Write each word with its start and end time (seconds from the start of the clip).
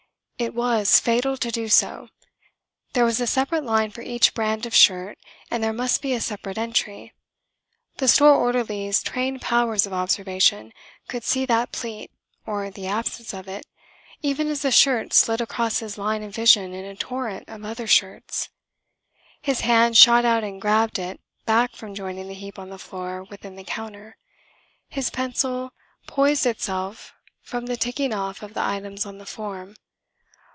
It 0.41 0.55
was 0.55 0.99
fatal 0.99 1.37
to 1.37 1.51
do 1.51 1.69
so. 1.69 2.09
There 2.93 3.05
was 3.05 3.21
a 3.21 3.27
separate 3.27 3.63
line 3.63 3.91
for 3.91 4.01
each 4.01 4.33
brand 4.33 4.65
of 4.65 4.73
shirt 4.73 5.19
and 5.51 5.63
there 5.63 5.71
must 5.71 6.01
be 6.01 6.13
a 6.13 6.19
separate 6.19 6.57
entry. 6.57 7.13
The 7.97 8.07
store 8.07 8.33
orderly's 8.33 9.03
trained 9.03 9.43
powers 9.43 9.85
of 9.85 9.93
observation 9.93 10.73
could 11.07 11.23
see 11.23 11.45
that 11.45 11.71
pleat, 11.71 12.09
or 12.47 12.71
the 12.71 12.87
absence 12.87 13.35
of 13.35 13.47
it, 13.47 13.67
even 14.23 14.47
as 14.47 14.63
the 14.63 14.71
shirt 14.71 15.13
slid 15.13 15.41
across 15.41 15.77
his 15.77 15.99
line 15.99 16.23
of 16.23 16.33
vision 16.33 16.73
in 16.73 16.85
a 16.85 16.95
torrent 16.95 17.47
of 17.47 17.63
other 17.63 17.85
shirts. 17.85 18.49
His 19.43 19.59
hand 19.61 19.95
shot 19.95 20.25
out 20.25 20.43
and 20.43 20.59
grabbed 20.59 20.97
it 20.97 21.21
back 21.45 21.73
from 21.75 21.93
joining 21.93 22.27
the 22.27 22.33
heap 22.33 22.57
on 22.57 22.69
the 22.71 22.79
floor 22.79 23.25
within 23.25 23.57
the 23.57 23.63
counter. 23.63 24.17
His 24.89 25.11
pencil 25.11 25.69
poised 26.07 26.47
itself 26.47 27.13
from 27.43 27.67
the 27.67 27.77
ticking 27.77 28.11
off 28.11 28.41
of 28.41 28.55
the 28.55 28.63
items 28.63 29.05
on 29.05 29.19
the 29.19 29.27
form. 29.27 29.75